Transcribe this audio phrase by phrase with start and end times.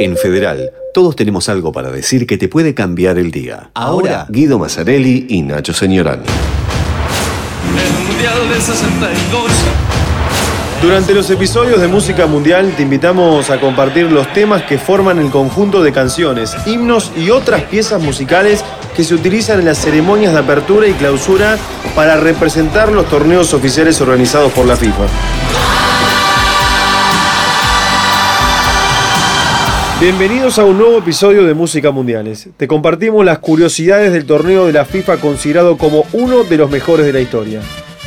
[0.00, 3.70] En Federal, todos tenemos algo para decir que te puede cambiar el día.
[3.74, 6.22] Ahora, Guido Mazzarelli y Nacho Señorán.
[7.76, 9.50] El Mundial del 62.
[10.80, 15.32] Durante los episodios de Música Mundial te invitamos a compartir los temas que forman el
[15.32, 20.38] conjunto de canciones, himnos y otras piezas musicales que se utilizan en las ceremonias de
[20.38, 21.58] apertura y clausura
[21.96, 25.06] para representar los torneos oficiales organizados por la FIFA.
[30.00, 32.50] Bienvenidos a un nuevo episodio de Música Mundiales.
[32.56, 37.04] Te compartimos las curiosidades del torneo de la FIFA considerado como uno de los mejores
[37.04, 37.60] de la historia.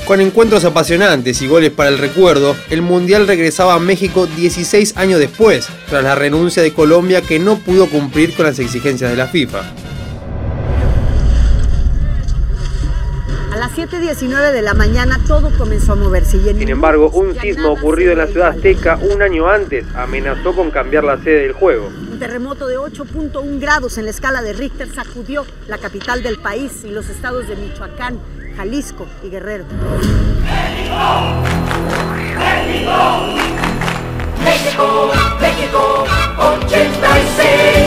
[0.06, 5.20] Con encuentros apasionantes y goles para el recuerdo, el Mundial regresaba a México 16 años
[5.20, 9.28] después, tras la renuncia de Colombia que no pudo cumplir con las exigencias de la
[9.28, 9.62] FIFA.
[13.78, 16.38] Las 7.19 de la mañana todo comenzó a moverse.
[16.38, 20.54] Y en Sin embargo, un sismo ocurrido en la ciudad azteca un año antes amenazó
[20.54, 21.88] con cambiar la sede del juego.
[21.88, 26.84] Un terremoto de 8.1 grados en la escala de Richter sacudió la capital del país
[26.84, 28.20] y los estados de Michoacán,
[28.58, 29.66] Jalisco y Guerrero.
[34.44, 36.06] México, México,
[36.38, 37.81] 86.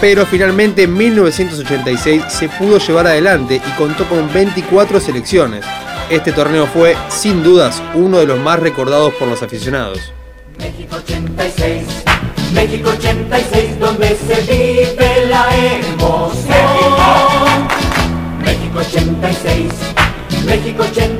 [0.00, 5.64] Pero finalmente en 1986 se pudo llevar adelante y contó con 24 selecciones.
[6.10, 10.12] Este torneo fue, sin dudas, uno de los más recordados por los aficionados.
[10.58, 11.84] México 86.
[12.52, 16.46] México 86, donde se vive la emoción.
[18.44, 19.72] México 86.
[20.46, 21.15] México 86,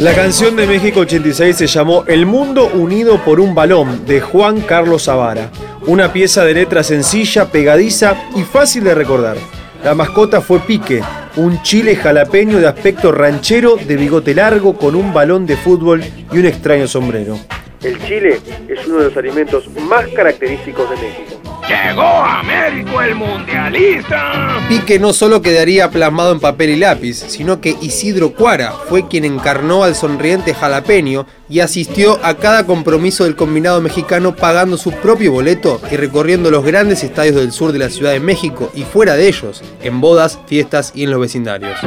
[0.00, 4.60] La canción de México 86 se llamó El Mundo Unido por un Balón de Juan
[4.60, 5.50] Carlos Zavara,
[5.88, 9.36] una pieza de letra sencilla, pegadiza y fácil de recordar.
[9.82, 11.02] La mascota fue Pique,
[11.34, 16.38] un chile jalapeño de aspecto ranchero, de bigote largo, con un balón de fútbol y
[16.38, 17.36] un extraño sombrero.
[17.82, 21.37] El chile es uno de los alimentos más característicos de México.
[21.68, 24.56] Llegó a México el mundialista.
[24.70, 29.26] Pique no solo quedaría plasmado en papel y lápiz, sino que Isidro Cuara fue quien
[29.26, 35.32] encarnó al sonriente jalapeño y asistió a cada compromiso del combinado mexicano pagando su propio
[35.32, 39.14] boleto y recorriendo los grandes estadios del sur de la Ciudad de México y fuera
[39.14, 41.78] de ellos, en bodas, fiestas y en los vecindarios.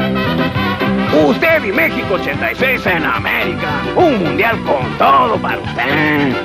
[1.27, 3.81] Usted y México 86 en América.
[3.95, 6.35] Un mundial con todo para usted.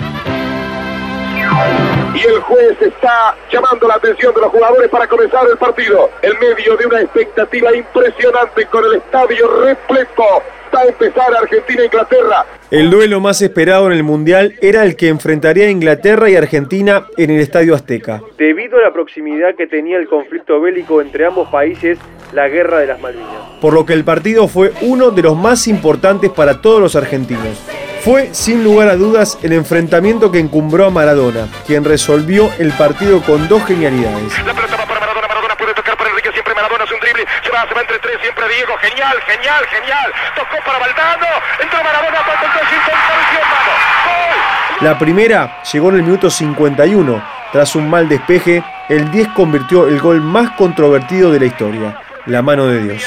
[2.17, 6.09] Y el juez está llamando la atención de los jugadores para comenzar el partido.
[6.23, 10.25] En medio de una expectativa impresionante con el estadio repleto.
[10.75, 12.47] Va a empezar Argentina-Inglaterra.
[12.71, 17.07] El duelo más esperado en el Mundial era el que enfrentaría a Inglaterra y Argentina
[17.19, 18.23] en el Estadio Azteca.
[18.39, 21.99] Debido a la proximidad que tenía el conflicto bélico entre ambos países,
[22.33, 23.29] la guerra de las Malvinas.
[23.61, 27.63] Por lo que el partido fue uno de los más importantes para todos los argentinos.
[28.07, 33.21] Fue, sin lugar a dudas, el enfrentamiento que encumbró a Maradona, quien resolvió el partido
[33.21, 34.33] con dos genialidades.
[34.47, 37.27] La pelota va para Maradona, Maradona puede tocar para Enrique, siempre Maradona hace un drible,
[37.43, 41.27] se va, se va entre tres, siempre Diego, genial, genial, genial, tocó para Valdano,
[41.61, 42.41] entró Maradona, para
[44.81, 44.85] el.
[44.85, 47.29] La primera llegó en el minuto 51.
[47.51, 52.41] Tras un mal despeje, el 10 convirtió el gol más controvertido de la historia, la
[52.41, 53.03] mano de Dios.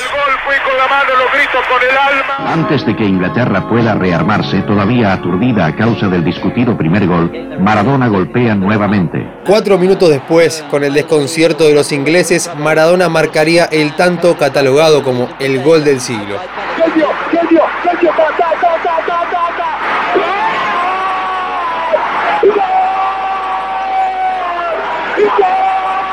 [1.10, 2.52] Con la mano, lo grito con el alma.
[2.52, 8.08] Antes de que Inglaterra pueda rearmarse, todavía aturdida a causa del discutido primer gol, Maradona
[8.08, 9.26] golpea nuevamente.
[9.46, 15.30] Cuatro minutos después, con el desconcierto de los ingleses, Maradona marcaría el tanto catalogado como
[15.40, 16.40] el gol del siglo.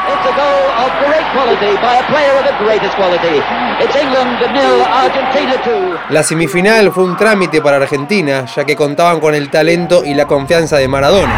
[0.07, 3.43] It's a goal of great quality by a player of the greatest quality.
[3.83, 5.99] It's England nil, Argentina 2.
[6.11, 10.27] La semifinal fue un trámite para Argentina, ya que contaban con el talento y la
[10.27, 11.35] confianza de Maradona.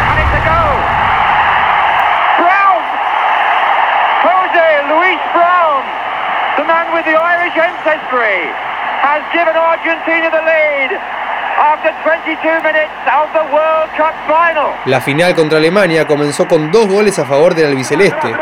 [2.36, 2.82] Brown.
[4.22, 5.82] Jose Luis Brown,
[6.58, 8.52] the man with the Irish ancestry,
[9.00, 11.17] has given Argentina the lead
[14.86, 18.34] La final contra Alemania comenzó con dos goles a favor del albiceleste.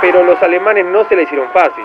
[0.00, 1.84] Pero los alemanes no se le hicieron fácil.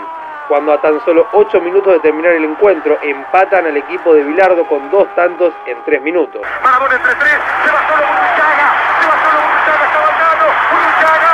[0.50, 4.66] Cuando a tan solo 8 minutos de terminar el encuentro empatan al equipo de Bilardo
[4.66, 6.42] con dos tantos en 3 minutos.
[6.64, 11.34] Maradona entre tres, se va solo Burruchaga, se va solo Burruchaga, está Valdano, Burruchaga.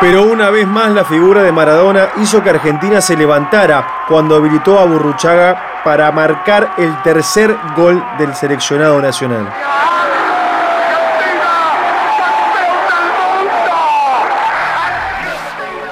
[0.00, 4.78] Pero una vez más la figura de Maradona hizo que Argentina se levantara cuando habilitó
[4.78, 9.52] a Burruchaga para marcar el tercer gol del seleccionado nacional.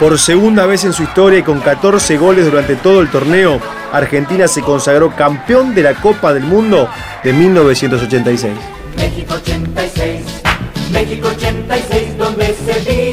[0.00, 3.60] Por segunda vez en su historia y con 14 goles durante todo el torneo,
[3.92, 6.88] Argentina se consagró campeón de la Copa del Mundo
[7.22, 8.54] de 1986.
[8.96, 10.24] México 86,
[10.92, 13.07] México 86, donde se vive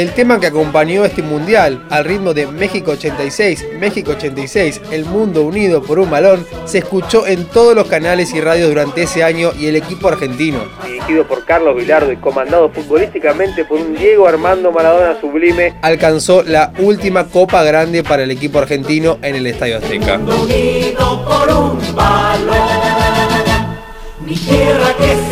[0.00, 5.42] El tema que acompañó este mundial, al ritmo de México 86, México 86, El Mundo
[5.42, 9.50] Unido por un Balón, se escuchó en todos los canales y radios durante ese año
[9.60, 10.60] y el equipo argentino.
[10.86, 16.72] Dirigido por Carlos Vilardo y comandado futbolísticamente por un Diego Armando Maradona sublime, alcanzó la
[16.78, 20.14] última Copa Grande para el equipo argentino en el Estadio Azteca.
[20.16, 22.56] Unido por un balón.
[24.24, 25.29] Mi tierra que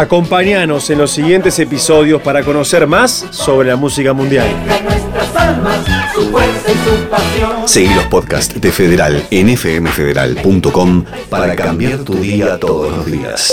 [0.00, 4.46] Acompáñanos en los siguientes episodios para conocer más sobre la música mundial.
[4.48, 5.76] En nuestras almas,
[6.14, 7.68] su fuerza y su pasión.
[7.68, 13.52] Seguí los podcasts de Federal en fmfederal.com para cambiar tu día todos los días.